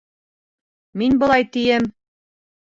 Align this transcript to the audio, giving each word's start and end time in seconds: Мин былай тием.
Мин 1.01 1.19
былай 1.25 1.45
тием. 1.57 1.87